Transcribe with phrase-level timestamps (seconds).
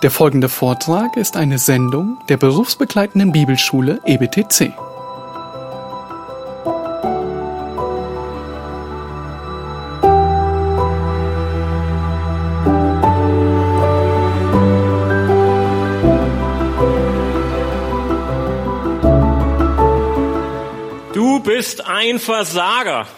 [0.00, 4.72] Der folgende Vortrag ist eine Sendung der berufsbegleitenden Bibelschule EBTC.
[21.12, 23.08] Du bist ein Versager.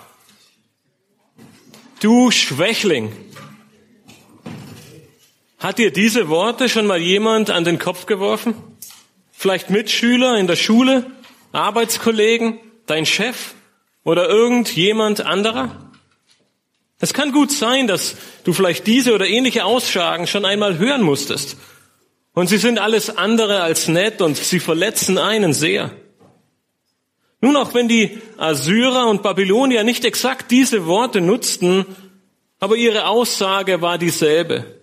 [2.01, 3.13] Du Schwächling.
[5.61, 8.55] Hat dir diese Worte schon mal jemand an den Kopf geworfen?
[9.31, 11.05] Vielleicht Mitschüler in der Schule,
[11.53, 13.53] Arbeitskollegen, dein Chef
[14.03, 15.91] oder irgendjemand anderer?
[16.99, 21.59] Es kann gut sein, dass du vielleicht diese oder ähnliche Aussagen schon einmal hören musstest.
[22.33, 25.91] Und sie sind alles andere als nett und sie verletzen einen sehr.
[27.43, 31.85] Nun, auch wenn die Assyrer und Babylonier nicht exakt diese Worte nutzten,
[32.61, 34.80] aber ihre Aussage war dieselbe.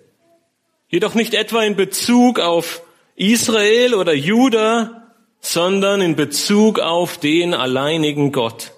[0.90, 2.82] Jedoch nicht etwa in Bezug auf
[3.16, 8.72] Israel oder Juda, sondern in Bezug auf den alleinigen Gott.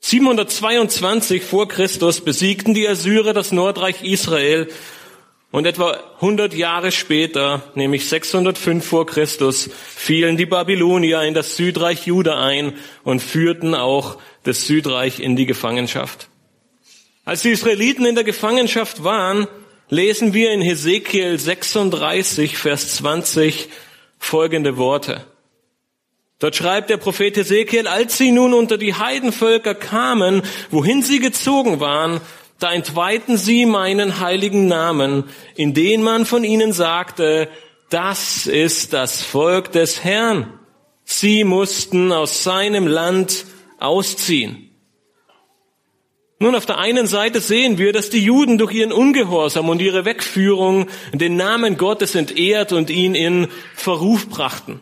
[0.00, 4.68] 722 vor Christus besiegten die Assyrer das Nordreich Israel
[5.50, 12.06] und etwa 100 Jahre später, nämlich 605 vor Christus, fielen die Babylonier in das Südreich
[12.06, 16.28] Juda ein und führten auch das Südreich in die Gefangenschaft.
[17.24, 19.48] Als die Israeliten in der Gefangenschaft waren,
[19.90, 23.68] lesen wir in Hesekiel 36, Vers 20
[24.18, 25.26] folgende Worte.
[26.38, 31.80] Dort schreibt der Prophet Hesekiel, als sie nun unter die Heidenvölker kamen, wohin sie gezogen
[31.80, 32.20] waren,
[32.58, 35.24] da entweihten sie meinen heiligen Namen,
[35.54, 37.48] in den man von ihnen sagte,
[37.90, 40.52] das ist das Volk des Herrn.
[41.04, 43.44] Sie mussten aus seinem Land
[43.78, 44.69] ausziehen.
[46.42, 50.06] Nun, auf der einen Seite sehen wir, dass die Juden durch ihren Ungehorsam und ihre
[50.06, 54.80] Wegführung den Namen Gottes entehrt und ihn in Verruf brachten.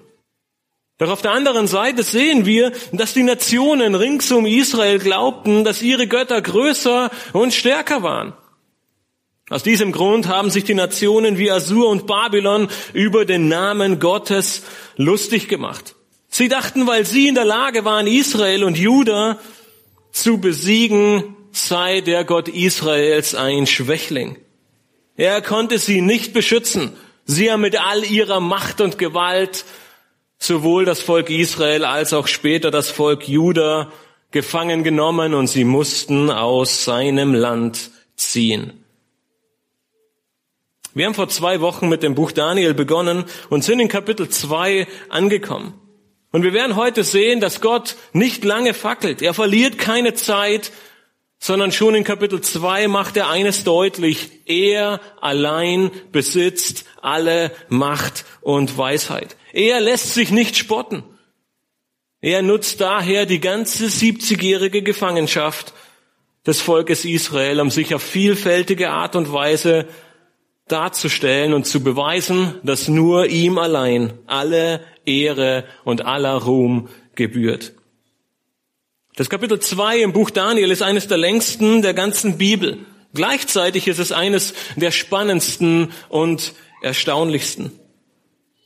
[0.98, 5.82] Doch auf der anderen Seite sehen wir, dass die Nationen rings um Israel glaubten, dass
[5.82, 8.34] ihre Götter größer und stärker waren.
[9.50, 14.62] Aus diesem Grund haben sich die Nationen wie Assur und Babylon über den Namen Gottes
[14.96, 15.96] lustig gemacht.
[16.28, 19.40] Sie dachten, weil sie in der Lage waren, Israel und Juda
[20.12, 24.36] zu besiegen, sei der Gott Israels ein Schwächling.
[25.16, 26.92] Er konnte sie nicht beschützen.
[27.24, 29.64] Sie haben mit all ihrer Macht und Gewalt
[30.38, 33.90] sowohl das Volk Israel als auch später das Volk Juda
[34.30, 38.84] gefangen genommen und sie mussten aus seinem Land ziehen.
[40.94, 44.86] Wir haben vor zwei Wochen mit dem Buch Daniel begonnen und sind in Kapitel 2
[45.08, 45.74] angekommen.
[46.30, 49.22] Und wir werden heute sehen, dass Gott nicht lange fackelt.
[49.22, 50.72] Er verliert keine Zeit,
[51.38, 54.30] sondern schon in Kapitel 2 macht er eines deutlich.
[54.46, 59.36] Er allein besitzt alle Macht und Weisheit.
[59.52, 61.04] Er lässt sich nicht spotten.
[62.20, 65.72] Er nutzt daher die ganze 70-jährige Gefangenschaft
[66.46, 69.86] des Volkes Israel, um sich auf vielfältige Art und Weise
[70.66, 77.72] darzustellen und zu beweisen, dass nur ihm allein alle Ehre und aller Ruhm gebührt.
[79.18, 82.78] Das Kapitel 2 im Buch Daniel ist eines der längsten der ganzen Bibel.
[83.14, 86.52] Gleichzeitig ist es eines der spannendsten und
[86.82, 87.72] erstaunlichsten.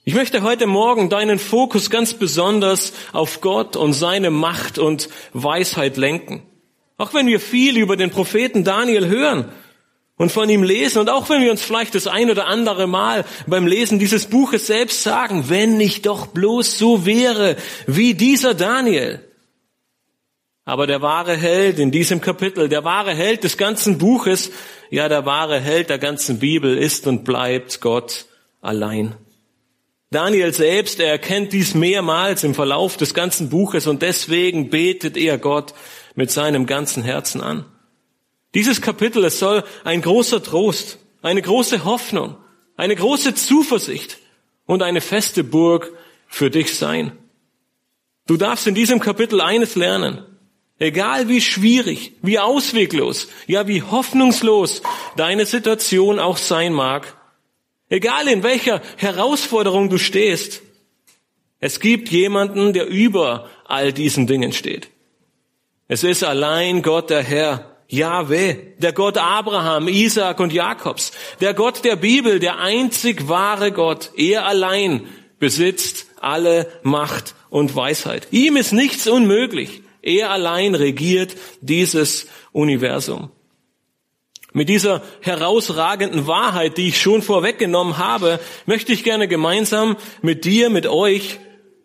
[0.05, 5.97] Ich möchte heute Morgen deinen Fokus ganz besonders auf Gott und seine Macht und Weisheit
[5.97, 6.43] lenken.
[6.99, 9.51] Auch wenn wir viel über den Propheten Daniel hören
[10.19, 13.25] und von ihm lesen und auch wenn wir uns vielleicht das ein oder andere Mal
[13.47, 19.27] beim Lesen dieses Buches selbst sagen, wenn ich doch bloß so wäre wie dieser Daniel,
[20.65, 24.51] aber der wahre Held in diesem Kapitel, der wahre Held des ganzen Buches,
[24.91, 28.27] ja der wahre Held der ganzen Bibel ist und bleibt Gott
[28.61, 29.15] allein.
[30.11, 35.39] Daniel selbst, er erkennt dies mehrmals im Verlauf des ganzen Buches und deswegen betet er
[35.39, 35.73] Gott
[36.15, 37.65] mit seinem ganzen Herzen an.
[38.55, 42.37] Dieses Kapitel, es soll ein großer Trost, eine große Hoffnung,
[42.77, 44.19] eine große Zuversicht
[44.67, 45.91] und eine feste Burg
[46.29, 47.13] für dich sein.
[48.27, 50.25] Du darfst in diesem Kapitel eines lernen.
[50.83, 54.83] Egal wie schwierig, wie ausweglos, ja wie hoffnungslos
[55.15, 57.17] deine Situation auch sein mag,
[57.89, 60.61] egal in welcher Herausforderung du stehst,
[61.61, 64.89] es gibt jemanden, der über all diesen Dingen steht.
[65.87, 71.85] Es ist allein Gott der Herr, Yahweh, der Gott Abraham, Isaac und Jakobs, der Gott
[71.85, 74.11] der Bibel, der einzig wahre Gott.
[74.17, 75.07] Er allein
[75.39, 78.27] besitzt alle Macht und Weisheit.
[78.33, 79.82] Ihm ist nichts unmöglich.
[80.03, 83.31] Er allein regiert dieses Universum.
[84.53, 90.69] Mit dieser herausragenden Wahrheit, die ich schon vorweggenommen habe, möchte ich gerne gemeinsam mit dir,
[90.69, 91.39] mit euch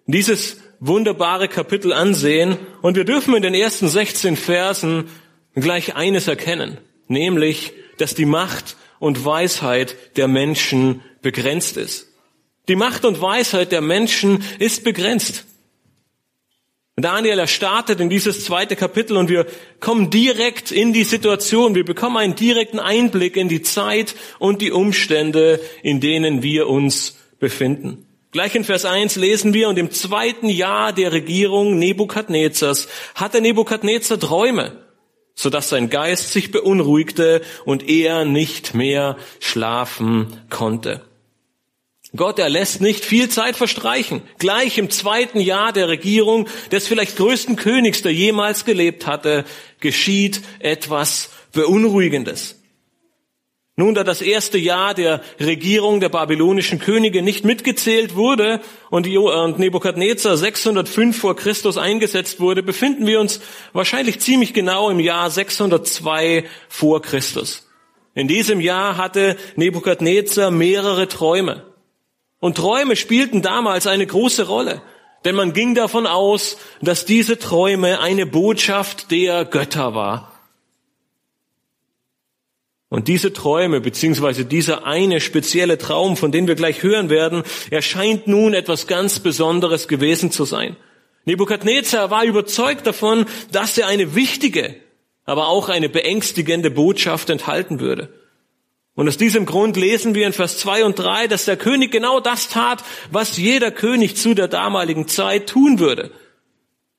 [0.06, 2.58] dieses wunderbare Kapitel ansehen.
[2.82, 5.10] Und wir dürfen in den ersten 16 Versen
[5.56, 6.78] gleich eines erkennen,
[7.08, 12.08] nämlich, dass die Macht und Weisheit der Menschen begrenzt ist.
[12.68, 15.46] Die Macht und Weisheit der Menschen ist begrenzt.
[17.00, 19.46] Daniel, er startet in dieses zweite Kapitel und wir
[19.80, 21.76] kommen direkt in die Situation.
[21.76, 27.20] Wir bekommen einen direkten Einblick in die Zeit und die Umstände, in denen wir uns
[27.40, 28.08] befinden.
[28.32, 34.20] Gleich in Vers 1 lesen wir, und im zweiten Jahr der Regierung Nebukadnezars hatte Nebukadnezar
[34.20, 34.84] Träume,
[35.36, 41.07] sodass sein Geist sich beunruhigte und er nicht mehr schlafen konnte.
[42.18, 44.22] Gott, er lässt nicht viel Zeit verstreichen.
[44.40, 49.46] Gleich im zweiten Jahr der Regierung des vielleicht größten Königs, der jemals gelebt hatte,
[49.80, 52.56] geschieht etwas Beunruhigendes.
[53.80, 58.60] Nun, da das erste Jahr der Regierung der babylonischen Könige nicht mitgezählt wurde
[58.90, 63.40] und Nebukadnezar 605 vor Christus eingesetzt wurde, befinden wir uns
[63.74, 67.70] wahrscheinlich ziemlich genau im Jahr 602 vor Christus.
[68.16, 71.77] In diesem Jahr hatte Nebukadnezar mehrere Träume.
[72.40, 74.82] Und Träume spielten damals eine große Rolle,
[75.26, 80.32] denn man ging davon aus, dass diese Träume eine Botschaft der Götter war.
[82.90, 88.28] Und diese Träume, beziehungsweise dieser eine spezielle Traum, von dem wir gleich hören werden, erscheint
[88.28, 90.78] nun etwas ganz Besonderes gewesen zu sein.
[91.26, 94.76] Nebukadnezar war überzeugt davon, dass er eine wichtige,
[95.26, 98.14] aber auch eine beängstigende Botschaft enthalten würde.
[98.98, 102.20] Und aus diesem Grund lesen wir in Vers 2 und 3, dass der König genau
[102.20, 106.10] das tat, was jeder König zu der damaligen Zeit tun würde.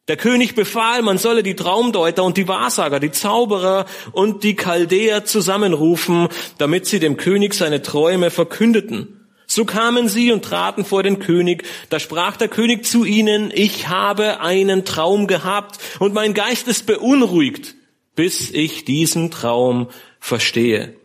[0.06, 5.24] Der König befahl, man solle die Traumdeuter und die Wahrsager, die Zauberer und die Chaldäer
[5.24, 9.26] zusammenrufen, damit sie dem König seine Träume verkündeten.
[9.48, 11.64] So kamen sie und traten vor den König.
[11.88, 16.86] Da sprach der König zu ihnen, ich habe einen Traum gehabt und mein Geist ist
[16.86, 17.74] beunruhigt,
[18.14, 19.88] bis ich diesen Traum
[20.20, 20.97] verstehe.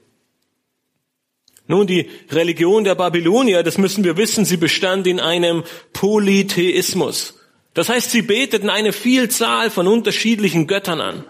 [1.68, 5.64] Nun, die Religion der Babylonier, das müssen wir wissen, sie bestand in einem
[5.94, 7.40] Polytheismus.
[7.74, 11.24] Das heißt, sie beteten eine Vielzahl von unterschiedlichen Göttern an.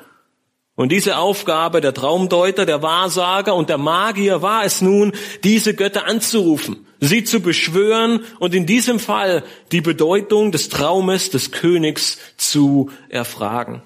[0.75, 5.13] Und diese Aufgabe der Traumdeuter, der Wahrsager und der Magier war es nun,
[5.43, 11.51] diese Götter anzurufen, sie zu beschwören und in diesem Fall die Bedeutung des Traumes des
[11.51, 13.83] Königs zu erfragen.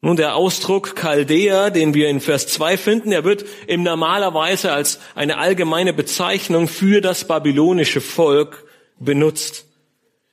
[0.00, 5.00] Nun, der Ausdruck Chaldea, den wir in Vers 2 finden, er wird im normalerweise als
[5.16, 8.64] eine allgemeine Bezeichnung für das babylonische Volk
[9.00, 9.66] benutzt.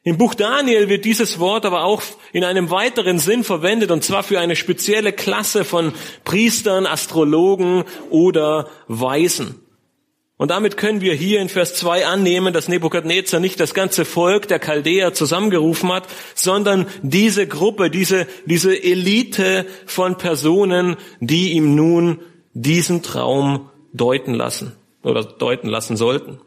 [0.03, 4.21] Im Buch Daniel wird dieses Wort aber auch in einem weiteren Sinn verwendet, und zwar
[4.21, 5.93] für eine spezielle Klasse von
[6.25, 9.64] Priestern, Astrologen oder Weisen.
[10.37, 14.49] Und damit können wir hier in Vers 2 annehmen, dass Nebukadnezar nicht das ganze Volk
[14.49, 22.19] der Chaldäer zusammengerufen hat, sondern diese Gruppe, diese, diese Elite von Personen, die ihm nun
[22.53, 24.73] diesen Traum deuten lassen
[25.03, 26.41] oder deuten lassen sollten.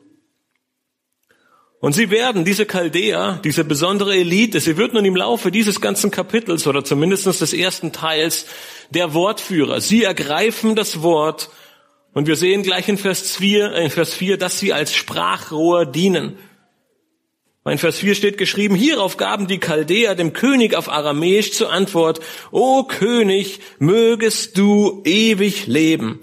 [1.80, 6.10] Und sie werden, diese Chaldäer, diese besondere Elite, sie wird nun im Laufe dieses ganzen
[6.10, 8.46] Kapitels oder zumindest des ersten Teils
[8.90, 9.80] der Wortführer.
[9.80, 11.50] Sie ergreifen das Wort
[12.14, 15.86] und wir sehen gleich in Vers 4, äh, in Vers 4, dass sie als Sprachrohr
[15.86, 16.38] dienen.
[17.64, 22.20] In Vers 4 steht geschrieben, hierauf gaben die Chaldäer dem König auf Aramäisch zur Antwort,
[22.50, 26.20] O König, mögest du ewig leben.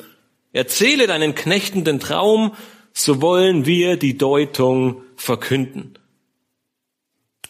[0.54, 2.54] Erzähle deinen Knechten den Traum,
[2.94, 6.00] so wollen wir die Deutung verkünden.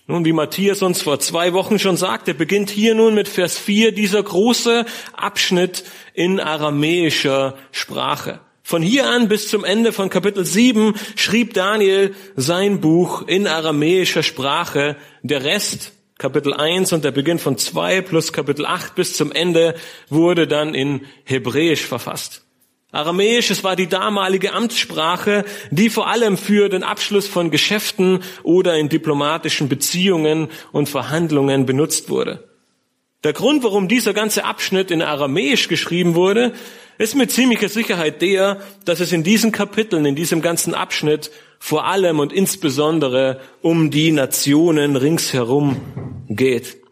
[0.08, 3.92] Nun, wie Matthias uns vor zwei Wochen schon sagte, beginnt hier nun mit Vers 4
[3.92, 5.84] dieser große Abschnitt
[6.14, 8.40] in aramäischer Sprache.
[8.62, 14.22] Von hier an bis zum Ende von Kapitel 7 schrieb Daniel sein Buch in aramäischer
[14.22, 14.96] Sprache.
[15.24, 19.74] Der Rest, Kapitel 1 und der Beginn von 2 plus Kapitel 8 bis zum Ende,
[20.10, 22.45] wurde dann in Hebräisch verfasst.
[22.96, 28.78] Aramäisch, es war die damalige Amtssprache, die vor allem für den Abschluss von Geschäften oder
[28.78, 32.48] in diplomatischen Beziehungen und Verhandlungen benutzt wurde.
[33.26, 36.54] Der Grund, warum dieser ganze Abschnitt in Aramäisch geschrieben wurde,
[36.98, 41.86] ist mit ziemlicher Sicherheit der, dass es in diesen Kapiteln, in diesem ganzen Abschnitt vor
[41.86, 45.82] allem und insbesondere um die Nationen ringsherum
[46.30, 46.85] geht.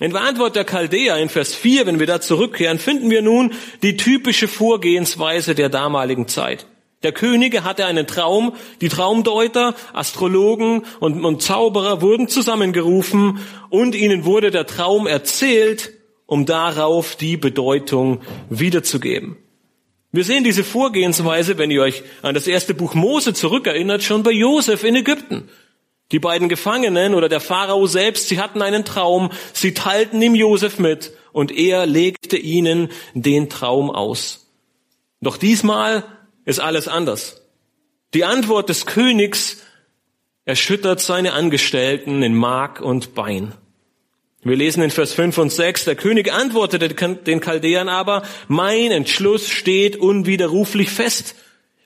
[0.00, 3.52] In der Antwort der Chaldea in Vers 4, wenn wir da zurückkehren, finden wir nun
[3.82, 6.66] die typische Vorgehensweise der damaligen Zeit.
[7.02, 13.38] Der Könige hatte einen Traum, die Traumdeuter, Astrologen und, und Zauberer wurden zusammengerufen
[13.70, 15.92] und ihnen wurde der Traum erzählt
[16.26, 19.38] um darauf die Bedeutung wiederzugeben.
[20.12, 24.32] Wir sehen diese Vorgehensweise, wenn ihr euch an das erste Buch Mose zurückerinnert, schon bei
[24.32, 25.48] Josef in Ägypten.
[26.10, 30.78] Die beiden Gefangenen oder der Pharao selbst, sie hatten einen Traum, sie teilten ihm Josef
[30.78, 34.50] mit und er legte ihnen den Traum aus.
[35.20, 36.04] Doch diesmal
[36.44, 37.42] ist alles anders.
[38.14, 39.58] Die Antwort des Königs
[40.46, 43.52] erschüttert seine Angestellten in Mark und Bein.
[44.42, 49.50] Wir lesen in Vers 5 und 6, der König antwortete den Chaldäern aber, mein Entschluss
[49.50, 51.34] steht unwiderruflich fest.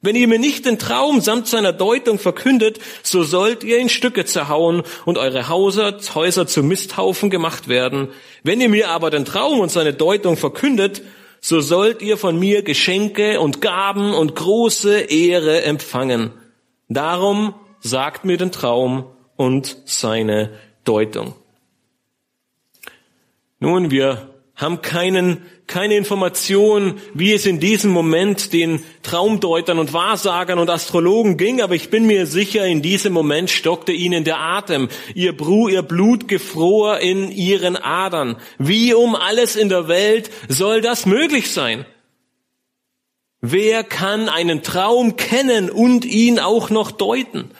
[0.04, 4.25] Wenn ihr mir nicht den Traum samt seiner Deutung verkündet, so sollt ihr in Stücke
[4.25, 8.09] zerhauen und eure Häuser, Häuser zu Misthaufen gemacht werden.
[8.42, 11.02] Wenn ihr mir aber den Traum und seine Deutung verkündet,
[11.40, 16.32] so sollt ihr von mir Geschenke und Gaben und große Ehre empfangen.
[16.88, 19.06] Darum sagt mir den Traum
[19.37, 20.50] und seine
[20.82, 21.35] Deutung.
[23.61, 30.59] Nun, wir haben keinen, keine Information, wie es in diesem Moment den Traumdeutern und Wahrsagern
[30.59, 34.91] und Astrologen ging, aber ich bin mir sicher, in diesem Moment stockte ihnen der Atem.
[35.14, 38.37] Ihr, Bru, ihr Blut gefror in ihren Adern.
[38.59, 41.87] Wie um alles in der Welt soll das möglich sein?
[43.41, 47.50] Wer kann einen Traum kennen und ihn auch noch deuten?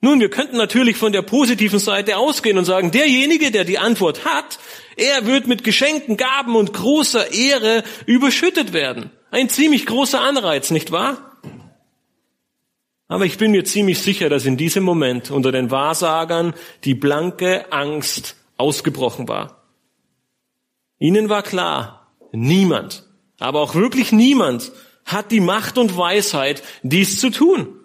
[0.00, 4.24] Nun, wir könnten natürlich von der positiven Seite ausgehen und sagen, derjenige, der die Antwort
[4.24, 4.58] hat,
[4.96, 9.10] er wird mit Geschenken, Gaben und großer Ehre überschüttet werden.
[9.30, 11.28] Ein ziemlich großer Anreiz, nicht wahr?
[13.08, 17.72] Aber ich bin mir ziemlich sicher, dass in diesem Moment unter den Wahrsagern die blanke
[17.72, 19.64] Angst ausgebrochen war.
[20.98, 23.04] Ihnen war klar, niemand,
[23.38, 24.72] aber auch wirklich niemand
[25.04, 27.77] hat die Macht und Weisheit, dies zu tun.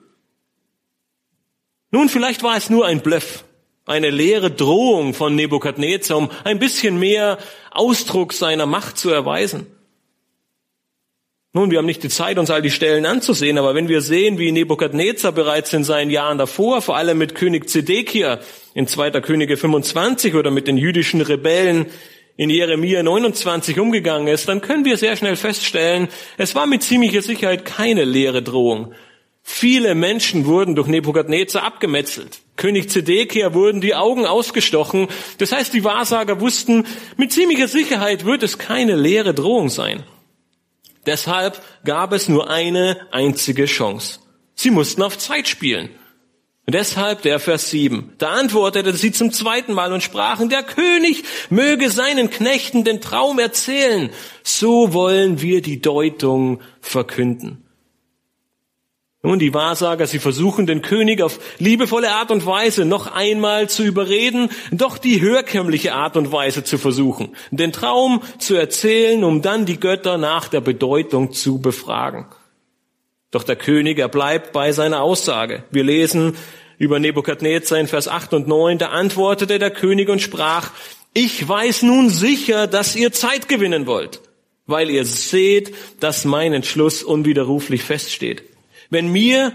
[1.94, 3.46] Nun, vielleicht war es nur ein Bluff,
[3.86, 7.38] eine leere Drohung von Nebukadnezar, um ein bisschen mehr
[7.70, 9.68] Ausdruck seiner Macht zu erweisen.
[11.54, 14.40] Nun, wir haben nicht die Zeit, uns all die Stellen anzusehen, aber wenn wir sehen,
[14.40, 18.40] wie Nebukadnezar bereits in seinen Jahren davor, vor allem mit König Zedekia
[18.74, 19.22] in 2.
[19.22, 21.86] Könige 25 oder mit den jüdischen Rebellen
[22.38, 26.08] in Jeremia 29 umgegangen ist, dann können wir sehr schnell feststellen,
[26.38, 28.96] es war mit ziemlicher Sicherheit keine leere Drohung.
[29.46, 32.40] Viele Menschen wurden durch Nebukadnezar abgemetzelt.
[32.56, 35.10] König Zedekia wurden die Augen ausgestochen.
[35.38, 36.86] Das heißt, die Wahrsager wussten,
[37.18, 40.04] mit ziemlicher Sicherheit wird es keine leere Drohung sein.
[41.06, 44.20] Deshalb gab es nur eine einzige Chance.
[44.56, 45.90] Sie mussten auf Zeit spielen.
[46.66, 48.14] Und deshalb der Vers 7.
[48.20, 53.38] Da antwortete sie zum zweiten Mal und sprachen, der König möge seinen Knechten den Traum
[53.40, 54.10] erzählen.
[54.44, 57.63] So wollen wir die Deutung verkünden.
[59.26, 63.84] Nun, die Wahrsager, sie versuchen den König auf liebevolle Art und Weise noch einmal zu
[63.84, 69.66] überreden, doch die herkömmliche Art und Weise zu versuchen, den Traum zu erzählen, um dann
[69.66, 72.26] die Götter nach der Bedeutung zu befragen.
[73.32, 75.64] Doch der König, er bleibt bei seiner Aussage.
[75.72, 76.36] Wir lesen
[76.78, 80.72] über Nebukadnezar in Vers 8 und 9, da antwortete der König und sprach,
[81.14, 84.20] ich weiß nun sicher, dass ihr Zeit gewinnen wollt,
[84.66, 88.44] weil ihr seht, dass mein Entschluss unwiderruflich feststeht.
[88.94, 89.54] Wenn mir,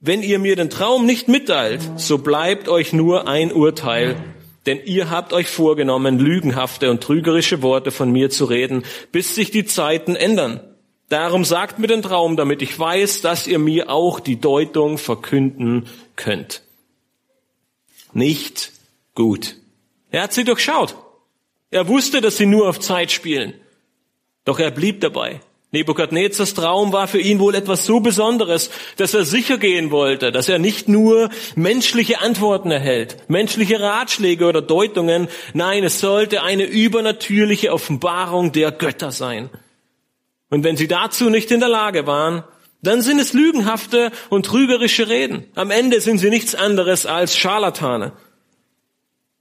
[0.00, 4.16] wenn ihr mir den Traum nicht mitteilt, so bleibt euch nur ein Urteil,
[4.64, 9.50] denn ihr habt euch vorgenommen, lügenhafte und trügerische Worte von mir zu reden, bis sich
[9.50, 10.60] die Zeiten ändern.
[11.10, 15.86] Darum sagt mir den Traum, damit ich weiß, dass ihr mir auch die Deutung verkünden
[16.16, 16.62] könnt.
[18.14, 18.72] Nicht
[19.14, 19.56] gut.
[20.10, 20.96] Er hat sie durchschaut.
[21.70, 23.52] Er wusste, dass sie nur auf Zeit spielen.
[24.46, 25.42] Doch er blieb dabei.
[25.72, 30.48] Nebukadnezars Traum war für ihn wohl etwas so Besonderes, dass er sicher gehen wollte, dass
[30.48, 37.72] er nicht nur menschliche Antworten erhält, menschliche Ratschläge oder Deutungen, nein, es sollte eine übernatürliche
[37.72, 39.48] Offenbarung der Götter sein.
[40.48, 42.42] Und wenn sie dazu nicht in der Lage waren,
[42.82, 45.46] dann sind es lügenhafte und trügerische Reden.
[45.54, 48.12] Am Ende sind sie nichts anderes als Scharlatane.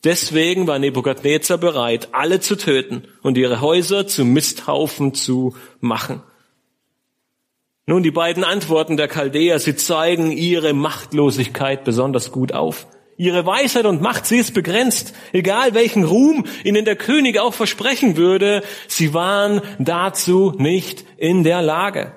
[0.03, 6.23] Deswegen war Nebukadnezar bereit, alle zu töten und ihre Häuser zu Misthaufen zu machen.
[7.85, 12.87] Nun, die beiden Antworten der Chaldäer, sie zeigen ihre Machtlosigkeit besonders gut auf.
[13.17, 15.13] Ihre Weisheit und Macht, sie ist begrenzt.
[15.33, 21.61] Egal welchen Ruhm ihnen der König auch versprechen würde, sie waren dazu nicht in der
[21.61, 22.13] Lage.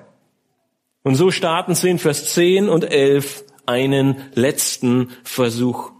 [1.01, 5.92] Und so starten sie in Vers 10 und 11 einen letzten Versuch.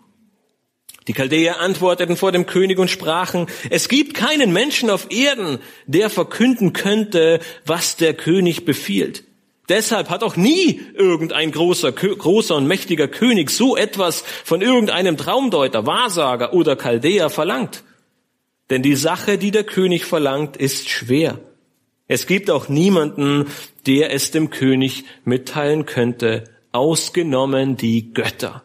[1.07, 6.09] Die Chaldäer antworteten vor dem König und sprachen, es gibt keinen Menschen auf Erden, der
[6.09, 9.23] verkünden könnte, was der König befiehlt.
[9.69, 15.85] Deshalb hat auch nie irgendein großer, großer und mächtiger König so etwas von irgendeinem Traumdeuter,
[15.85, 17.83] Wahrsager oder Chaldäer verlangt.
[18.69, 21.39] denn die Sache, die der König verlangt, ist schwer.
[22.07, 23.47] Es gibt auch niemanden,
[23.85, 28.63] der es dem König mitteilen könnte, ausgenommen die Götter,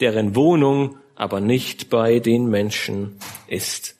[0.00, 3.96] deren Wohnung aber nicht bei den Menschen ist.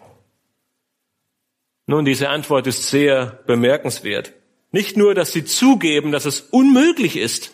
[1.86, 4.32] Nun, diese Antwort ist sehr bemerkenswert.
[4.70, 7.52] Nicht nur, dass sie zugeben, dass es unmöglich ist.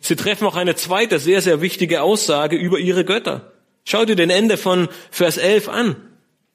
[0.00, 3.52] Sie treffen auch eine zweite sehr, sehr wichtige Aussage über ihre Götter.
[3.84, 5.96] Schau dir den Ende von Vers 11 an.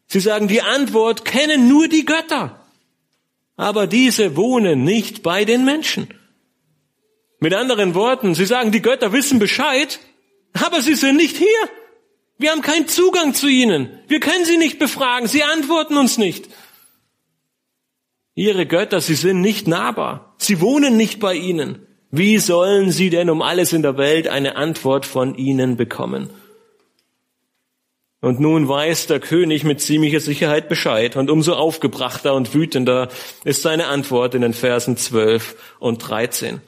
[0.07, 2.59] Sie sagen, die Antwort kennen nur die Götter.
[3.55, 6.13] Aber diese wohnen nicht bei den Menschen.
[7.39, 9.99] Mit anderen Worten, sie sagen, die Götter wissen Bescheid,
[10.53, 11.69] aber sie sind nicht hier.
[12.41, 13.89] Wir haben keinen Zugang zu ihnen.
[14.07, 15.27] Wir können sie nicht befragen.
[15.27, 16.49] Sie antworten uns nicht.
[18.33, 20.33] Ihre Götter, sie sind nicht nahbar.
[20.37, 21.85] Sie wohnen nicht bei ihnen.
[22.09, 26.31] Wie sollen sie denn um alles in der Welt eine Antwort von ihnen bekommen?
[28.21, 33.09] Und nun weiß der König mit ziemlicher Sicherheit Bescheid und umso aufgebrachter und wütender
[33.43, 36.61] ist seine Antwort in den Versen 12 und 13.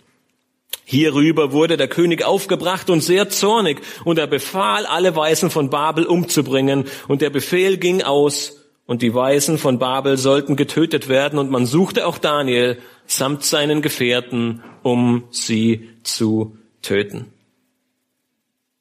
[0.86, 6.06] Hierüber wurde der König aufgebracht und sehr zornig und er befahl, alle Weisen von Babel
[6.06, 11.50] umzubringen und der Befehl ging aus und die Weisen von Babel sollten getötet werden und
[11.50, 17.32] man suchte auch Daniel samt seinen Gefährten, um sie zu töten.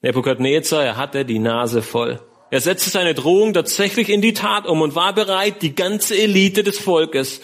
[0.01, 2.21] Nebukadnezar, er hatte die Nase voll.
[2.51, 6.63] Er setzte seine Drohung tatsächlich in die Tat um und war bereit, die ganze Elite
[6.63, 7.41] des Volkes,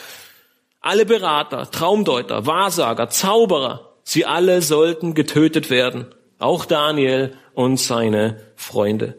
[0.80, 6.06] alle Berater, Traumdeuter, Wahrsager, Zauberer, sie alle sollten getötet werden,
[6.38, 9.18] auch Daniel und seine Freunde.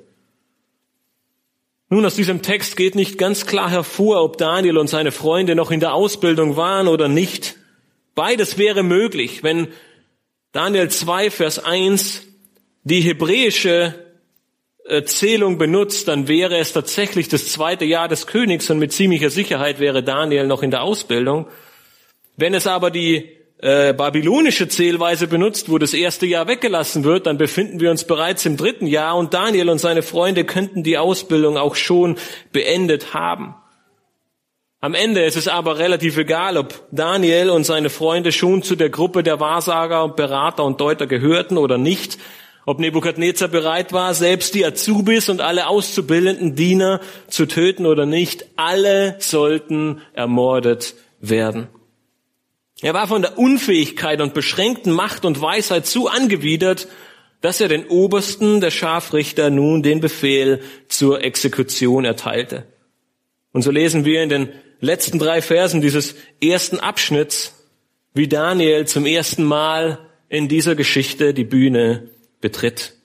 [1.89, 5.69] Nun, aus diesem Text geht nicht ganz klar hervor, ob Daniel und seine Freunde noch
[5.69, 7.55] in der Ausbildung waren oder nicht.
[8.15, 9.67] Beides wäre möglich, wenn
[10.53, 12.23] Daniel 2, Vers 1
[12.83, 13.93] die hebräische
[14.85, 19.29] äh, Zählung benutzt, dann wäre es tatsächlich das zweite Jahr des Königs und mit ziemlicher
[19.29, 21.47] Sicherheit wäre Daniel noch in der Ausbildung.
[22.37, 27.37] Wenn es aber die äh, babylonische Zählweise benutzt, wo das erste Jahr weggelassen wird, dann
[27.37, 31.57] befinden wir uns bereits im dritten Jahr und Daniel und seine Freunde könnten die Ausbildung
[31.57, 32.17] auch schon
[32.53, 33.55] beendet haben.
[34.79, 38.89] Am Ende ist es aber relativ egal, ob Daniel und seine Freunde schon zu der
[38.89, 42.17] Gruppe der Wahrsager, Berater und Deuter gehörten oder nicht,
[42.65, 48.45] ob Nebukadnezar bereit war, selbst die Azubis und alle auszubildenden Diener zu töten oder nicht,
[48.55, 51.67] alle sollten ermordet werden.
[52.81, 56.87] Er war von der Unfähigkeit und beschränkten Macht und Weisheit so angewidert,
[57.41, 62.65] dass er den Obersten der Scharfrichter nun den Befehl zur Exekution erteilte.
[63.51, 67.67] Und so lesen wir in den letzten drei Versen dieses ersten Abschnitts,
[68.13, 72.09] wie Daniel zum ersten Mal in dieser Geschichte die Bühne
[72.41, 72.98] betritt.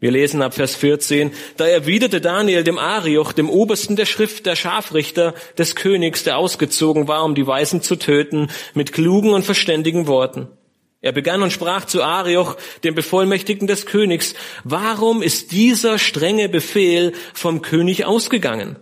[0.00, 4.54] Wir lesen ab Vers 14, da erwiderte Daniel dem Arioch, dem Obersten der Schrift der
[4.54, 10.06] Scharfrichter des Königs, der ausgezogen war, um die Weisen zu töten, mit klugen und verständigen
[10.06, 10.46] Worten.
[11.00, 17.12] Er begann und sprach zu Arioch, dem Bevollmächtigten des Königs, warum ist dieser strenge Befehl
[17.34, 18.76] vom König ausgegangen?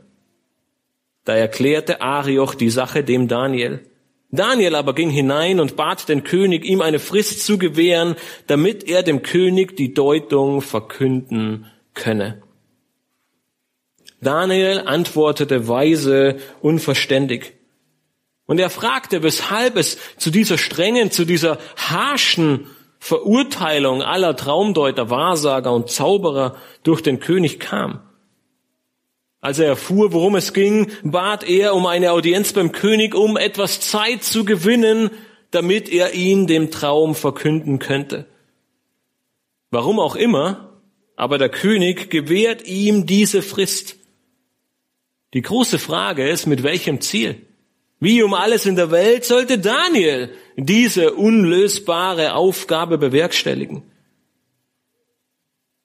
[1.24, 3.84] Da erklärte Arioch die Sache dem Daniel.
[4.30, 9.02] Daniel aber ging hinein und bat den König, ihm eine Frist zu gewähren, damit er
[9.02, 12.42] dem König die Deutung verkünden könne.
[14.20, 17.52] Daniel antwortete weise, unverständig.
[18.46, 22.66] Und er fragte, weshalb es zu dieser strengen, zu dieser harschen
[22.98, 28.05] Verurteilung aller Traumdeuter, Wahrsager und Zauberer durch den König kam.
[29.46, 33.78] Als er erfuhr, worum es ging, bat er um eine Audienz beim König, um etwas
[33.78, 35.08] Zeit zu gewinnen,
[35.52, 38.26] damit er ihn dem Traum verkünden könnte.
[39.70, 40.82] Warum auch immer,
[41.14, 43.94] aber der König gewährt ihm diese Frist.
[45.32, 47.40] Die große Frage ist, mit welchem Ziel?
[48.00, 53.84] Wie um alles in der Welt sollte Daniel diese unlösbare Aufgabe bewerkstelligen?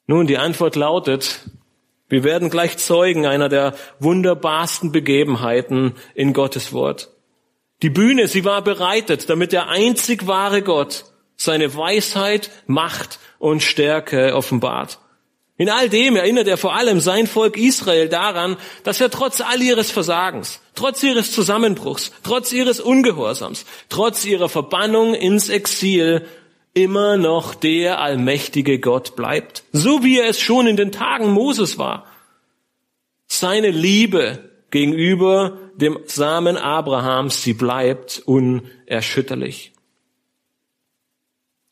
[0.07, 1.45] Nun, die Antwort lautet,
[2.11, 7.09] wir werden gleich Zeugen einer der wunderbarsten Begebenheiten in Gottes Wort.
[7.81, 11.05] Die Bühne, sie war bereitet, damit der einzig wahre Gott
[11.37, 14.99] seine Weisheit, Macht und Stärke offenbart.
[15.57, 19.61] In all dem erinnert er vor allem sein Volk Israel daran, dass er trotz all
[19.61, 26.25] ihres Versagens, trotz ihres Zusammenbruchs, trotz ihres Ungehorsams, trotz ihrer Verbannung ins Exil
[26.73, 31.77] immer noch der allmächtige Gott bleibt, so wie er es schon in den Tagen Moses
[31.77, 32.05] war.
[33.27, 39.73] Seine Liebe gegenüber dem Samen Abrahams, sie bleibt unerschütterlich.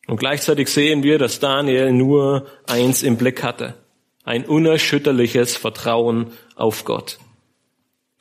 [0.08, 3.76] Und gleichzeitig sehen wir, dass Daniel nur eins im Blick hatte,
[4.24, 7.20] ein unerschütterliches Vertrauen auf Gott.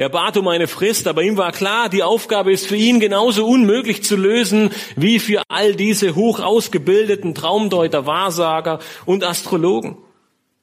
[0.01, 3.45] Er bat um eine Frist, aber ihm war klar, die Aufgabe ist für ihn genauso
[3.45, 9.99] unmöglich zu lösen wie für all diese hoch ausgebildeten Traumdeuter, Wahrsager und Astrologen.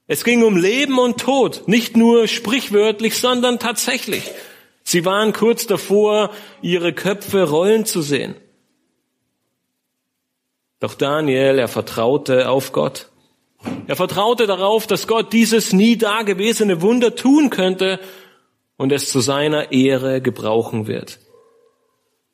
[0.07, 4.23] Es ging um Leben und Tod, nicht nur sprichwörtlich, sondern tatsächlich.
[4.83, 6.29] Sie waren kurz davor,
[6.61, 8.35] ihre Köpfe rollen zu sehen.
[10.79, 13.09] Doch Daniel, er vertraute auf Gott.
[13.87, 17.99] Er vertraute darauf, dass Gott dieses nie dagewesene Wunder tun könnte
[18.77, 21.19] und es zu seiner Ehre gebrauchen wird.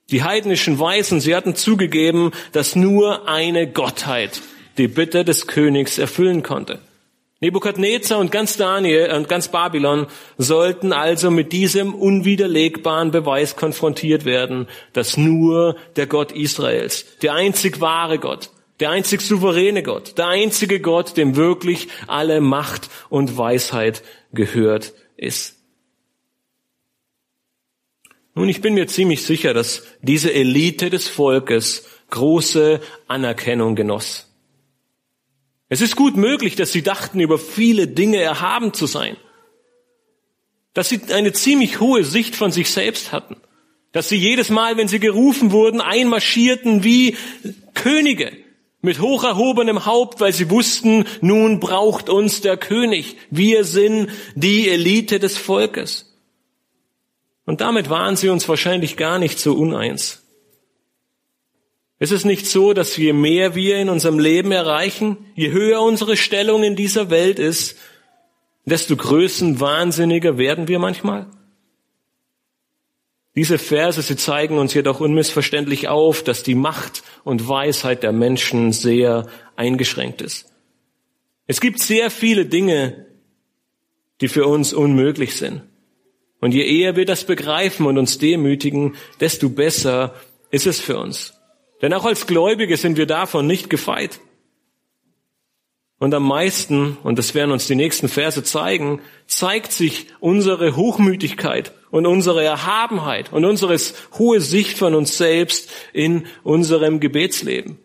[0.10, 4.42] Die heidnischen Weisen, sie hatten zugegeben, dass nur eine Gottheit
[4.78, 6.80] die Bitte des Königs erfüllen konnte.
[7.40, 10.06] Nebukadnezar und ganz Daniel und ganz Babylon
[10.38, 17.82] sollten also mit diesem unwiderlegbaren Beweis konfrontiert werden, dass nur der Gott Israels, der einzig
[17.82, 24.04] wahre Gott, der einzig souveräne Gott, der einzige Gott, dem wirklich alle Macht und Weisheit
[24.34, 25.61] gehört ist.
[28.34, 34.28] Nun, ich bin mir ziemlich sicher, dass diese Elite des Volkes große Anerkennung genoss.
[35.68, 39.18] Es ist gut möglich, dass sie dachten, über viele Dinge erhaben zu sein.
[40.74, 43.38] Dass sie eine ziemlich hohe Sicht von sich selbst hatten.
[43.92, 47.18] Dass sie jedes Mal, wenn sie gerufen wurden, einmarschierten wie
[47.74, 48.32] Könige
[48.82, 53.18] mit hoch erhobenem Haupt, weil sie wussten, nun braucht uns der König.
[53.30, 56.11] Wir sind die Elite des Volkes.
[57.46, 60.22] Und damit waren sie uns wahrscheinlich gar nicht so uneins.
[62.00, 66.18] Es ist nicht so, dass je mehr wir in unserem Leben erreichen, je höher unsere
[66.18, 67.78] Stellung in dieser Welt ist,
[68.66, 71.28] desto größenwahnsinniger werden wir manchmal?
[73.36, 78.74] Diese Verse, sie zeigen uns jedoch unmissverständlich auf, dass die Macht und Weisheit der Menschen
[78.74, 80.52] sehr eingeschränkt ist.
[81.48, 83.06] Es gibt sehr viele Dinge,
[84.20, 85.62] die für uns unmöglich sind.
[86.42, 90.16] Und je eher wir das begreifen und uns demütigen, desto besser
[90.50, 91.34] ist es für uns.
[91.82, 94.20] Denn auch als Gläubige sind wir davon nicht gefeit.
[96.00, 101.74] Und am meisten, und das werden uns die nächsten Verse zeigen, zeigt sich unsere Hochmütigkeit
[101.92, 103.78] und unsere Erhabenheit und unsere
[104.18, 107.78] hohe Sicht von uns selbst in unserem Gebetsleben.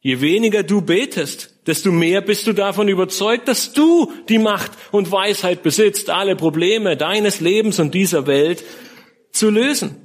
[0.00, 5.12] Je weniger du betest, desto mehr bist du davon überzeugt, dass du die Macht und
[5.12, 8.64] Weisheit besitzt, alle Probleme deines Lebens und dieser Welt
[9.30, 9.96] zu lösen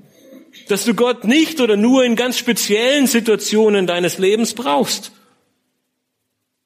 [0.68, 5.12] dass du Gott nicht oder nur in ganz speziellen Situationen deines Lebens brauchst.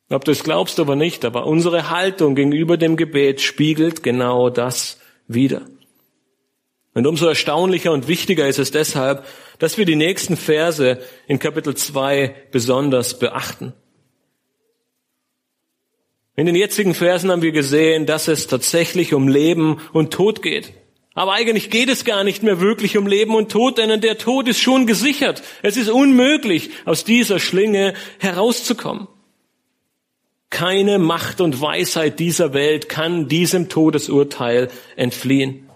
[0.09, 4.99] Ob du es glaubst oder nicht, aber unsere Haltung gegenüber dem Gebet spiegelt genau das
[5.27, 5.61] wider.
[6.95, 9.23] Und umso erstaunlicher und wichtiger ist es deshalb,
[9.59, 13.73] dass wir die nächsten Verse in Kapitel 2 besonders beachten.
[16.35, 20.71] In den jetzigen Versen haben wir gesehen, dass es tatsächlich um Leben und Tod geht.
[21.13, 24.47] Aber eigentlich geht es gar nicht mehr wirklich um Leben und Tod, denn der Tod
[24.47, 25.43] ist schon gesichert.
[25.63, 29.09] Es ist unmöglich, aus dieser Schlinge herauszukommen.
[30.49, 35.68] Keine Macht und Weisheit dieser Welt kann diesem Todesurteil entfliehen.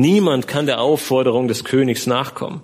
[0.00, 2.62] Niemand kann der Aufforderung des Königs nachkommen.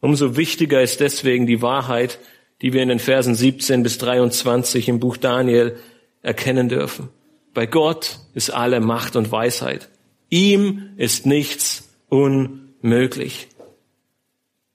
[0.00, 2.18] Umso wichtiger ist deswegen die Wahrheit,
[2.62, 5.76] die wir in den Versen 17 bis 23 im Buch Daniel
[6.20, 7.10] erkennen dürfen.
[7.54, 9.88] Bei Gott ist alle Macht und Weisheit.
[10.30, 13.46] Ihm ist nichts unmöglich.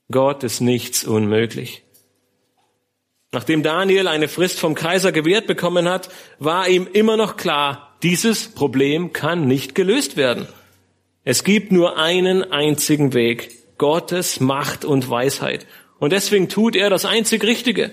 [0.09, 1.83] Gott ist nichts unmöglich.
[3.33, 6.07] Nachdem Daniel eine Frist vom Kaiser gewährt bekommen hat,
[6.39, 10.47] war ihm immer noch klar, dieses Problem kann nicht gelöst werden.
[11.27, 15.65] Es gibt nur einen einzigen Weg, Gottes Macht und Weisheit.
[15.97, 17.89] Und deswegen tut er das einzig Richtige.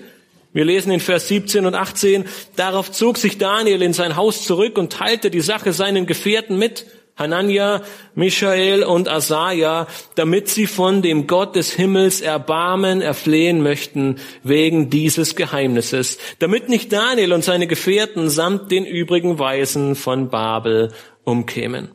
[0.53, 4.77] Wir lesen in Vers 17 und 18, darauf zog sich Daniel in sein Haus zurück
[4.77, 7.81] und teilte die Sache seinen Gefährten mit, Hanania,
[8.13, 15.35] Michael und Asaja, damit sie von dem Gott des Himmels Erbarmen erflehen möchten wegen dieses
[15.35, 20.91] Geheimnisses, damit nicht Daniel und seine Gefährten samt den übrigen Weisen von Babel
[21.23, 21.89] umkämen.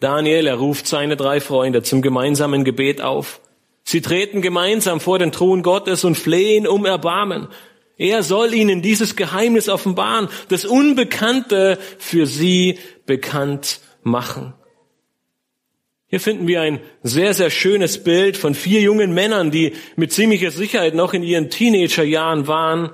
[0.00, 3.40] Daniel, er ruft seine drei Freunde zum gemeinsamen Gebet auf.
[3.82, 7.48] Sie treten gemeinsam vor den Thron Gottes und flehen um Erbarmen.
[7.96, 14.54] Er soll ihnen dieses Geheimnis offenbaren, das Unbekannte für sie bekannt machen.
[16.08, 20.50] Hier finden wir ein sehr, sehr schönes Bild von vier jungen Männern, die mit ziemlicher
[20.50, 22.90] Sicherheit noch in ihren Teenagerjahren waren,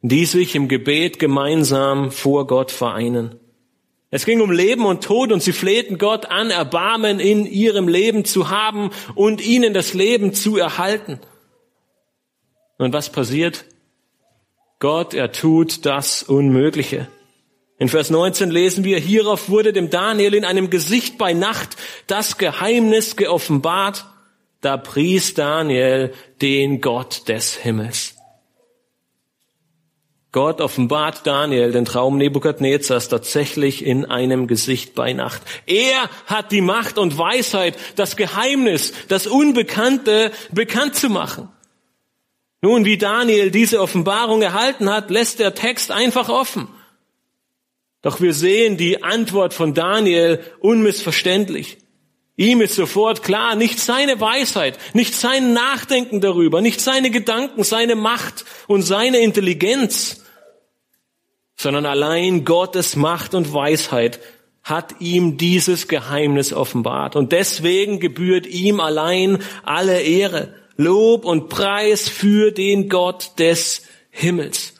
[0.00, 3.40] die sich im Gebet gemeinsam vor Gott vereinen.
[4.14, 8.24] Es ging um Leben und Tod und sie flehten Gott an, Erbarmen in ihrem Leben
[8.24, 11.18] zu haben und ihnen das Leben zu erhalten.
[12.78, 13.64] Und was passiert?
[14.78, 17.08] Gott, er tut das Unmögliche.
[17.76, 21.70] In Vers 19 lesen wir, hierauf wurde dem Daniel in einem Gesicht bei Nacht
[22.06, 24.04] das Geheimnis geoffenbart.
[24.60, 28.13] Da pries Daniel den Gott des Himmels.
[30.34, 35.40] Gott offenbart Daniel den Traum Nebukadnezars tatsächlich in einem Gesicht bei Nacht.
[35.64, 41.50] Er hat die Macht und Weisheit, das Geheimnis, das Unbekannte bekannt zu machen.
[42.62, 46.66] Nun, wie Daniel diese Offenbarung erhalten hat, lässt der Text einfach offen.
[48.02, 51.78] Doch wir sehen die Antwort von Daniel unmissverständlich.
[52.36, 57.94] Ihm ist sofort klar, nicht seine Weisheit, nicht sein Nachdenken darüber, nicht seine Gedanken, seine
[57.94, 60.23] Macht und seine Intelligenz,
[61.64, 64.20] sondern allein Gottes Macht und Weisheit
[64.62, 67.16] hat ihm dieses Geheimnis offenbart.
[67.16, 74.73] Und deswegen gebührt ihm allein alle Ehre, Lob und Preis für den Gott des Himmels.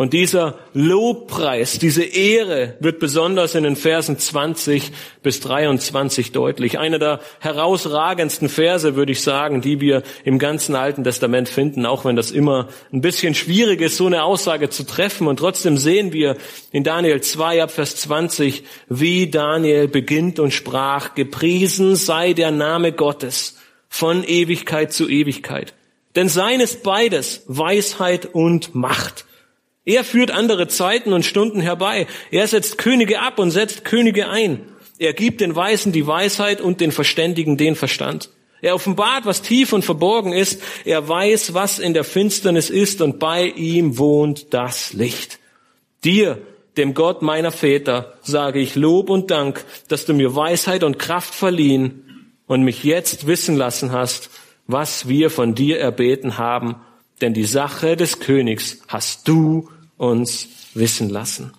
[0.00, 6.78] Und dieser Lobpreis, diese Ehre wird besonders in den Versen 20 bis 23 deutlich.
[6.78, 12.06] Einer der herausragendsten Verse, würde ich sagen, die wir im ganzen Alten Testament finden, auch
[12.06, 15.26] wenn das immer ein bisschen schwierig ist, so eine Aussage zu treffen.
[15.26, 16.38] Und trotzdem sehen wir
[16.72, 22.92] in Daniel 2 ab Vers 20, wie Daniel beginnt und sprach, gepriesen sei der Name
[22.92, 23.58] Gottes
[23.90, 25.74] von Ewigkeit zu Ewigkeit.
[26.16, 29.26] Denn sein ist beides, Weisheit und Macht.
[29.84, 32.06] Er führt andere Zeiten und Stunden herbei.
[32.30, 34.60] Er setzt Könige ab und setzt Könige ein.
[34.98, 38.30] Er gibt den Weisen die Weisheit und den Verständigen den Verstand.
[38.60, 40.60] Er offenbart, was tief und verborgen ist.
[40.84, 45.38] Er weiß, was in der Finsternis ist und bei ihm wohnt das Licht.
[46.04, 46.42] Dir,
[46.76, 51.34] dem Gott meiner Väter, sage ich Lob und Dank, dass du mir Weisheit und Kraft
[51.34, 54.28] verliehen und mich jetzt wissen lassen hast,
[54.66, 56.76] was wir von dir erbeten haben
[57.20, 61.52] denn die Sache des Königs hast du uns wissen lassen.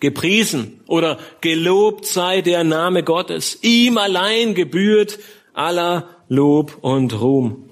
[0.00, 3.58] Gepriesen oder gelobt sei der Name Gottes.
[3.62, 5.18] Ihm allein gebührt
[5.54, 7.70] aller Lob und Ruhm.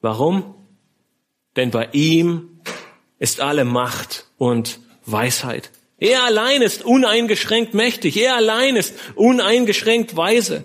[0.00, 0.54] Warum?
[1.56, 2.60] Denn bei ihm
[3.18, 5.70] ist alle Macht und Weisheit.
[5.98, 8.16] Er allein ist uneingeschränkt mächtig.
[8.16, 10.64] Er allein ist uneingeschränkt weise.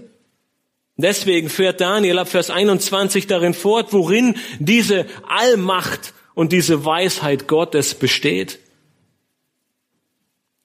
[0.96, 7.96] Deswegen fährt Daniel ab Vers 21 darin fort, worin diese Allmacht und diese Weisheit Gottes
[7.96, 8.60] besteht.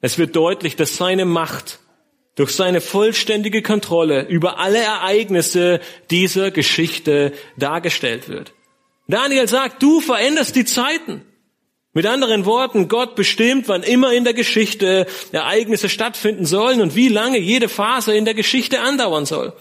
[0.00, 1.80] Es wird deutlich, dass seine Macht
[2.36, 8.52] durch seine vollständige Kontrolle über alle Ereignisse dieser Geschichte dargestellt wird.
[9.08, 11.22] Daniel sagt, du veränderst die Zeiten.
[11.94, 17.08] Mit anderen Worten, Gott bestimmt, wann immer in der Geschichte Ereignisse stattfinden sollen und wie
[17.08, 19.52] lange jede Phase in der Geschichte andauern soll.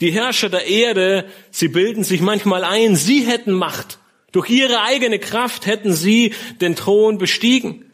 [0.00, 3.98] Die Herrscher der Erde, sie bilden sich manchmal ein, sie hätten Macht.
[4.32, 7.92] Durch ihre eigene Kraft hätten sie den Thron bestiegen.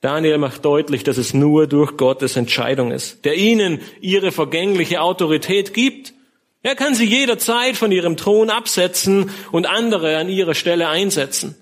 [0.00, 5.74] Daniel macht deutlich, dass es nur durch Gottes Entscheidung ist, der ihnen ihre vergängliche Autorität
[5.74, 6.14] gibt.
[6.62, 11.56] Er kann sie jederzeit von ihrem Thron absetzen und andere an ihre Stelle einsetzen.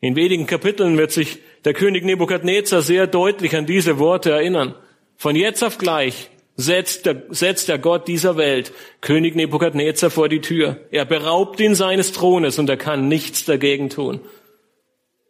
[0.00, 4.74] In wenigen Kapiteln wird sich der König Nebukadnezar sehr deutlich an diese Worte erinnern.
[5.16, 10.40] Von jetzt auf gleich setzt der, setzt der Gott dieser Welt König Nebukadnezar vor die
[10.40, 10.76] Tür.
[10.90, 14.20] Er beraubt ihn seines Thrones und er kann nichts dagegen tun.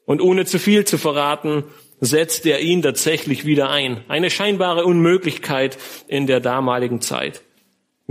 [0.07, 1.65] Und ohne zu viel zu verraten,
[2.01, 4.03] setzt er ihn tatsächlich wieder ein.
[4.09, 7.43] Eine scheinbare Unmöglichkeit in der damaligen Zeit.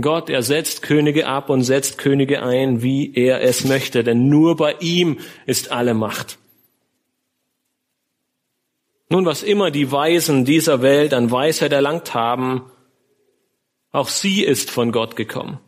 [0.00, 4.54] Gott, er setzt Könige ab und setzt Könige ein, wie er es möchte, denn nur
[4.54, 6.38] bei ihm ist alle Macht.
[9.10, 12.70] Nun, was immer die Weisen dieser Welt an Weisheit erlangt haben,
[13.90, 15.58] auch sie ist von Gott gekommen.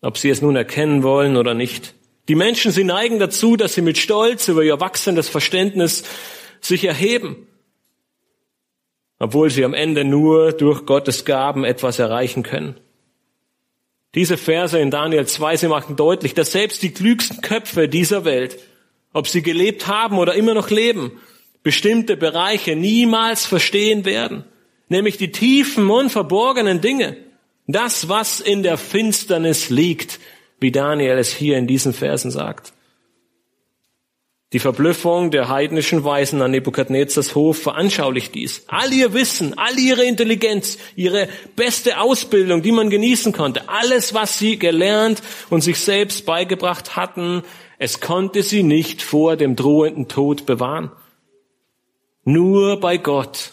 [0.00, 1.94] Ob sie es nun erkennen wollen oder nicht.
[2.28, 6.04] Die Menschen, sie neigen dazu, dass sie mit Stolz über ihr wachsendes Verständnis
[6.60, 7.46] sich erheben,
[9.18, 12.78] obwohl sie am Ende nur durch Gottes Gaben etwas erreichen können.
[14.14, 18.58] Diese Verse in Daniel 2, sie machen deutlich, dass selbst die klügsten Köpfe dieser Welt,
[19.12, 21.12] ob sie gelebt haben oder immer noch leben,
[21.62, 24.44] bestimmte Bereiche niemals verstehen werden
[24.90, 27.16] nämlich die tiefen und verborgenen Dinge,
[27.66, 30.20] das, was in der Finsternis liegt,
[30.58, 32.74] wie Daniel es hier in diesen Versen sagt.
[34.52, 38.64] Die Verblüffung der heidnischen Weisen an Nebukadnezars Hof veranschaulicht dies.
[38.66, 44.40] All ihr Wissen, all ihre Intelligenz, ihre beste Ausbildung, die man genießen konnte, alles, was
[44.40, 47.44] sie gelernt und sich selbst beigebracht hatten,
[47.78, 50.90] es konnte sie nicht vor dem drohenden Tod bewahren.
[52.24, 53.52] Nur bei Gott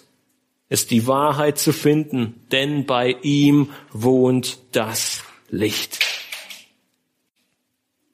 [0.69, 5.99] ist die Wahrheit zu finden, denn bei ihm wohnt das Licht.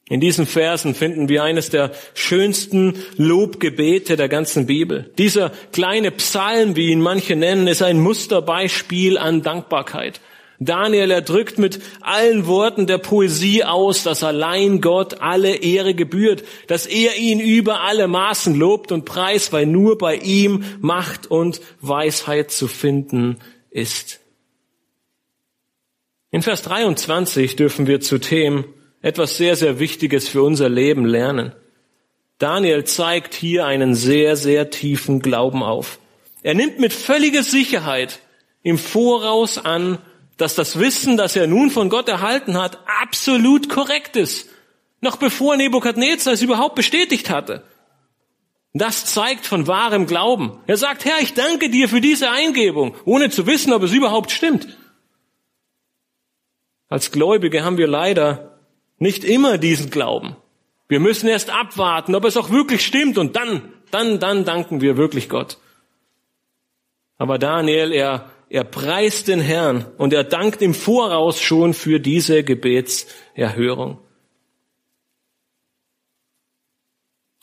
[0.10, 5.12] In diesen Versen finden wir eines der schönsten Lobgebete der ganzen Bibel.
[5.18, 10.20] Dieser kleine Psalm, wie ihn manche nennen, ist ein Musterbeispiel an Dankbarkeit.
[10.66, 16.86] Daniel erdrückt mit allen Worten der Poesie aus, dass allein Gott alle Ehre gebührt, dass
[16.86, 22.52] er ihn über alle Maßen lobt und preist, weil nur bei ihm Macht und Weisheit
[22.52, 23.40] zu finden
[23.72, 24.20] ist.
[26.32, 28.66] In Vers 23 dürfen wir zu Themen
[29.02, 31.54] etwas sehr, sehr Wichtiges für unser Leben lernen.
[32.40, 36.00] Daniel zeigt hier einen sehr, sehr tiefen Glauben auf.
[36.42, 38.20] Er nimmt mit völliger Sicherheit
[38.64, 40.00] im Voraus an,
[40.38, 44.50] dass das Wissen, das er nun von Gott erhalten hat, absolut korrekt ist.
[45.02, 47.64] Noch bevor Nebukadnezar es überhaupt bestätigt hatte.
[48.74, 50.60] Das zeigt von wahrem Glauben.
[50.66, 54.32] Er sagt, Herr, ich danke dir für diese Eingebung, ohne zu wissen, ob es überhaupt
[54.32, 54.68] stimmt.
[56.90, 58.58] Als Gläubige haben wir leider
[58.98, 60.36] nicht immer diesen Glauben.
[60.88, 64.98] Wir müssen erst abwarten, ob es auch wirklich stimmt und dann, dann, dann danken wir
[64.98, 65.58] wirklich Gott.
[67.18, 72.44] Aber Daniel, er er preist den Herrn und er dankt im Voraus schon für diese
[72.44, 73.98] Gebetserhörung.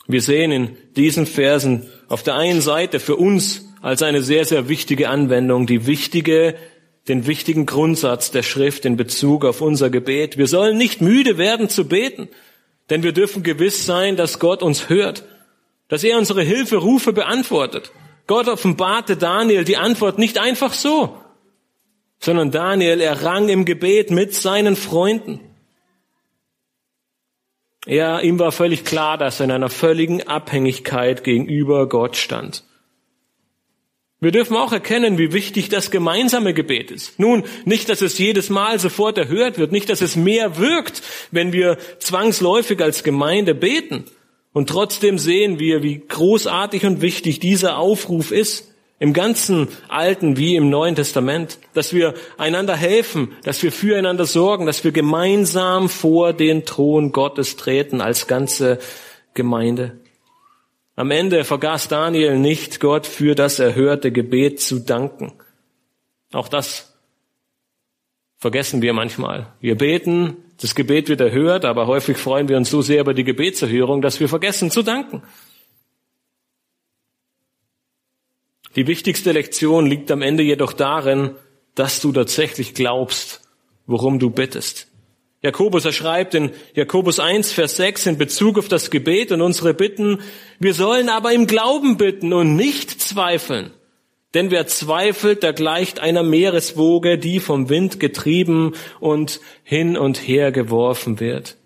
[0.07, 4.69] Wir sehen in diesen Versen auf der einen Seite für uns als eine sehr, sehr
[4.69, 6.55] wichtige Anwendung die wichtige,
[7.09, 10.37] den wichtigen Grundsatz der Schrift in Bezug auf unser Gebet.
[10.37, 12.29] Wir sollen nicht müde werden zu beten,
[12.89, 15.25] denn wir dürfen gewiss sein, dass Gott uns hört,
[15.89, 17.91] dass er unsere Hilferufe beantwortet.
[18.31, 21.17] Gott offenbarte Daniel die Antwort nicht einfach so,
[22.17, 25.41] sondern Daniel errang im Gebet mit seinen Freunden.
[27.85, 32.63] Er, ihm war völlig klar, dass er in einer völligen Abhängigkeit gegenüber Gott stand.
[34.21, 37.19] Wir dürfen auch erkennen, wie wichtig das gemeinsame Gebet ist.
[37.19, 41.51] Nun, nicht, dass es jedes Mal sofort erhört wird, nicht, dass es mehr wirkt, wenn
[41.51, 44.05] wir zwangsläufig als Gemeinde beten,
[44.53, 50.55] und trotzdem sehen wir, wie großartig und wichtig dieser Aufruf ist, im ganzen Alten wie
[50.55, 56.33] im Neuen Testament, dass wir einander helfen, dass wir füreinander sorgen, dass wir gemeinsam vor
[56.33, 58.77] den Thron Gottes treten als ganze
[59.33, 59.99] Gemeinde.
[60.95, 65.33] Am Ende vergaß Daniel nicht, Gott für das erhörte Gebet zu danken.
[66.31, 66.93] Auch das
[68.37, 69.53] vergessen wir manchmal.
[69.61, 73.23] Wir beten, das Gebet wird erhört, aber häufig freuen wir uns so sehr über die
[73.23, 75.23] Gebetserhörung, dass wir vergessen zu danken.
[78.75, 81.35] Die wichtigste Lektion liegt am Ende jedoch darin,
[81.75, 83.41] dass du tatsächlich glaubst,
[83.85, 84.87] worum du bittest.
[85.41, 89.73] Jakobus er schreibt in Jakobus 1, Vers 6 in Bezug auf das Gebet und unsere
[89.73, 90.21] Bitten,
[90.59, 93.71] wir sollen aber im Glauben bitten und nicht zweifeln.
[94.33, 100.51] Denn wer zweifelt, der gleicht einer Meereswoge, die vom Wind getrieben und hin und her
[100.51, 101.57] geworfen wird.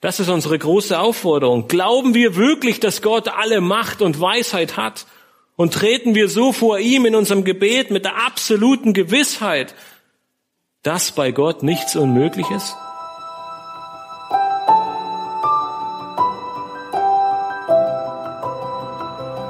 [0.00, 1.68] Das ist unsere große Aufforderung.
[1.68, 5.06] Glauben wir wirklich, dass Gott alle Macht und Weisheit hat?
[5.56, 9.74] Und treten wir so vor ihm in unserem Gebet mit der absoluten Gewissheit,
[10.82, 12.76] dass bei Gott nichts unmöglich ist?